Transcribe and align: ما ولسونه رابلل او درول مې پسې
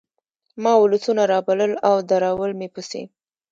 ما 0.63 0.73
ولسونه 0.83 1.23
رابلل 1.31 1.71
او 1.87 1.95
درول 2.09 2.51
مې 2.59 2.67
پسې 2.75 3.01